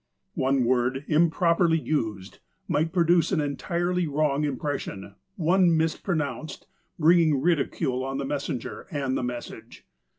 One 0.33 0.65
word 0.65 1.05
imi)roperly 1.07 1.79
used 1.79 2.39
might 2.67 2.91
produce 2.91 3.31
an 3.31 3.39
entirely 3.39 4.07
wrong 4.07 4.45
impression— 4.45 5.13
one 5.35 5.77
mispronounced, 5.77 6.65
bring 6.97 7.39
ridicule 7.39 8.03
on 8.03 8.17
the 8.17 8.25
messenger 8.25 8.87
and 8.91 9.15
the 9.15 9.21
message. 9.21 9.85